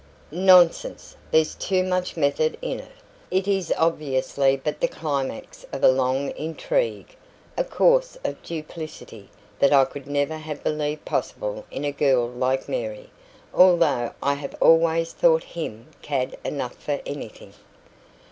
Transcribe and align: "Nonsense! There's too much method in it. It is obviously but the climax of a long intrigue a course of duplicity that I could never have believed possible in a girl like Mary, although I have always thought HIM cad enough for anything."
"Nonsense! 0.31 1.15
There's 1.29 1.53
too 1.53 1.83
much 1.83 2.17
method 2.17 2.57
in 2.59 2.79
it. 2.79 2.89
It 3.29 3.47
is 3.47 3.71
obviously 3.77 4.57
but 4.57 4.79
the 4.79 4.87
climax 4.87 5.63
of 5.71 5.83
a 5.83 5.91
long 5.91 6.31
intrigue 6.31 7.15
a 7.55 7.63
course 7.63 8.17
of 8.23 8.41
duplicity 8.41 9.29
that 9.59 9.71
I 9.71 9.85
could 9.85 10.07
never 10.07 10.37
have 10.37 10.63
believed 10.63 11.05
possible 11.05 11.65
in 11.69 11.85
a 11.85 11.91
girl 11.91 12.27
like 12.27 12.67
Mary, 12.67 13.11
although 13.53 14.13
I 14.23 14.33
have 14.33 14.55
always 14.59 15.13
thought 15.13 15.43
HIM 15.43 15.91
cad 16.01 16.35
enough 16.43 16.77
for 16.77 16.99
anything." 17.05 17.53